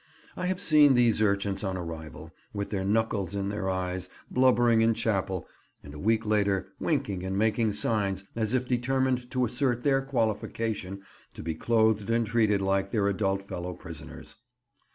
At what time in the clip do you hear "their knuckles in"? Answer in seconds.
2.71-3.49